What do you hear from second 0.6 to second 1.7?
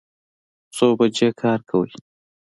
څو بجې کار